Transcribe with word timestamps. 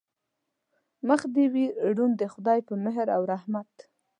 مخ 1.07 1.21
دې 1.35 1.45
وي 1.53 1.65
روڼ 1.95 2.09
د 2.17 2.23
خدای 2.33 2.59
په 2.67 2.73
مهر 2.85 3.07
و 3.19 3.23
رحمت. 3.33 3.71